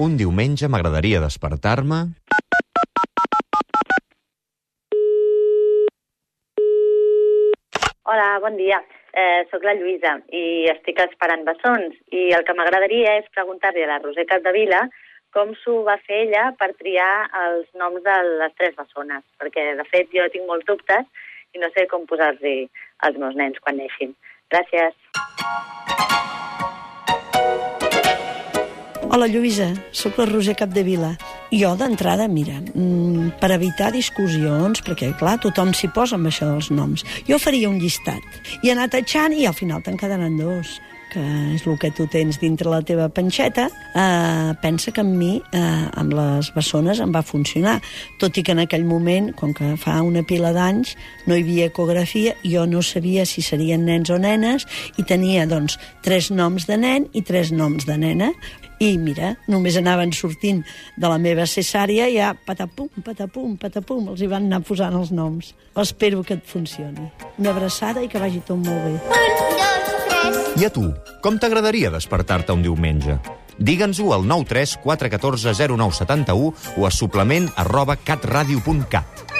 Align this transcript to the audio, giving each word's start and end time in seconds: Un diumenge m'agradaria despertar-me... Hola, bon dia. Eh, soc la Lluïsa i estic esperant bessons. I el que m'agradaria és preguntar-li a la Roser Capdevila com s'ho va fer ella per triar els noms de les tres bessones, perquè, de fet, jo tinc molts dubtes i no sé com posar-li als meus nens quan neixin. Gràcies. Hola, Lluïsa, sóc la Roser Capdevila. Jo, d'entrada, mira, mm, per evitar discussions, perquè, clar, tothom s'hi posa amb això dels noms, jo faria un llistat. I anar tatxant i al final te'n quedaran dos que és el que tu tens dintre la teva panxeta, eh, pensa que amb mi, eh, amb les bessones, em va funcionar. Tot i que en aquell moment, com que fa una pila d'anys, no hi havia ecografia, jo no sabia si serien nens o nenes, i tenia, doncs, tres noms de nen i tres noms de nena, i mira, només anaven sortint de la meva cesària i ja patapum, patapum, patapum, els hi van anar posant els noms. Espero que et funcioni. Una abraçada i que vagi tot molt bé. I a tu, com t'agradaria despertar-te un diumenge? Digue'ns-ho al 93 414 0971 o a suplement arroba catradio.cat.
Un 0.00 0.14
diumenge 0.16 0.68
m'agradaria 0.72 1.18
despertar-me... 1.20 1.96
Hola, 8.08 8.38
bon 8.40 8.56
dia. 8.56 8.78
Eh, 9.12 9.44
soc 9.50 9.66
la 9.68 9.74
Lluïsa 9.76 10.14
i 10.32 10.64
estic 10.72 10.96
esperant 11.04 11.44
bessons. 11.44 11.92
I 12.08 12.32
el 12.32 12.44
que 12.48 12.56
m'agradaria 12.56 13.18
és 13.20 13.28
preguntar-li 13.36 13.84
a 13.84 13.90
la 13.90 13.98
Roser 14.00 14.24
Capdevila 14.30 14.80
com 15.36 15.52
s'ho 15.60 15.82
va 15.84 15.98
fer 16.08 16.22
ella 16.24 16.48
per 16.56 16.72
triar 16.80 17.28
els 17.44 17.68
noms 17.76 18.00
de 18.04 18.16
les 18.40 18.56
tres 18.56 18.72
bessones, 18.78 19.20
perquè, 19.40 19.74
de 19.76 19.84
fet, 19.92 20.08
jo 20.16 20.24
tinc 20.32 20.48
molts 20.48 20.68
dubtes 20.72 21.04
i 21.52 21.60
no 21.60 21.68
sé 21.76 21.84
com 21.92 22.08
posar-li 22.08 22.62
als 23.04 23.20
meus 23.20 23.36
nens 23.36 23.60
quan 23.60 23.76
neixin. 23.76 24.16
Gràcies. 24.48 24.96
Hola, 29.12 29.26
Lluïsa, 29.28 29.66
sóc 29.92 30.16
la 30.16 30.24
Roser 30.24 30.54
Capdevila. 30.56 31.10
Jo, 31.52 31.74
d'entrada, 31.76 32.28
mira, 32.28 32.62
mm, 32.62 33.36
per 33.38 33.50
evitar 33.52 33.90
discussions, 33.92 34.80
perquè, 34.80 35.12
clar, 35.18 35.38
tothom 35.38 35.74
s'hi 35.76 35.90
posa 35.92 36.16
amb 36.16 36.30
això 36.30 36.48
dels 36.48 36.70
noms, 36.70 37.04
jo 37.28 37.38
faria 37.38 37.68
un 37.68 37.78
llistat. 37.78 38.24
I 38.62 38.70
anar 38.70 38.88
tatxant 38.88 39.34
i 39.36 39.44
al 39.44 39.52
final 39.52 39.82
te'n 39.82 39.98
quedaran 40.00 40.38
dos 40.38 40.80
que 41.12 41.20
és 41.54 41.66
el 41.66 41.76
que 41.78 41.90
tu 41.92 42.06
tens 42.08 42.38
dintre 42.40 42.70
la 42.72 42.80
teva 42.80 43.10
panxeta, 43.12 43.66
eh, 43.68 44.52
pensa 44.62 44.92
que 44.92 45.02
amb 45.02 45.12
mi, 45.12 45.42
eh, 45.52 45.88
amb 45.92 46.14
les 46.16 46.48
bessones, 46.54 47.00
em 47.00 47.12
va 47.12 47.22
funcionar. 47.22 47.82
Tot 48.18 48.38
i 48.38 48.42
que 48.42 48.52
en 48.52 48.62
aquell 48.64 48.84
moment, 48.84 49.34
com 49.36 49.52
que 49.52 49.76
fa 49.76 50.00
una 50.02 50.22
pila 50.22 50.52
d'anys, 50.52 50.96
no 51.26 51.36
hi 51.36 51.42
havia 51.42 51.66
ecografia, 51.66 52.34
jo 52.42 52.64
no 52.66 52.80
sabia 52.80 53.26
si 53.26 53.42
serien 53.42 53.84
nens 53.84 54.08
o 54.08 54.18
nenes, 54.18 54.66
i 54.96 55.02
tenia, 55.02 55.46
doncs, 55.46 55.78
tres 56.02 56.30
noms 56.30 56.66
de 56.66 56.78
nen 56.78 57.08
i 57.12 57.20
tres 57.20 57.52
noms 57.52 57.84
de 57.84 57.98
nena, 57.98 58.32
i 58.82 58.96
mira, 58.98 59.36
només 59.46 59.76
anaven 59.78 60.10
sortint 60.16 60.64
de 60.98 61.06
la 61.06 61.18
meva 61.22 61.41
cesària 61.46 62.08
i 62.08 62.16
ja 62.18 62.32
patapum, 62.46 62.88
patapum, 63.04 63.56
patapum, 63.60 64.08
els 64.12 64.22
hi 64.22 64.28
van 64.30 64.48
anar 64.48 64.62
posant 64.66 64.96
els 64.98 65.12
noms. 65.14 65.52
Espero 65.78 66.22
que 66.22 66.36
et 66.38 66.46
funcioni. 66.46 67.08
Una 67.38 67.54
abraçada 67.54 68.02
i 68.02 68.08
que 68.08 68.20
vagi 68.22 68.42
tot 68.46 68.60
molt 68.60 68.84
bé. 68.86 68.96
I 70.60 70.66
a 70.68 70.70
tu, 70.70 70.84
com 71.24 71.38
t'agradaria 71.40 71.90
despertar-te 71.90 72.52
un 72.54 72.62
diumenge? 72.62 73.18
Digue'ns-ho 73.58 74.12
al 74.14 74.26
93 74.28 74.78
414 74.84 75.54
0971 75.76 76.52
o 76.76 76.86
a 76.86 76.90
suplement 76.90 77.48
arroba 77.56 77.96
catradio.cat. 77.96 79.31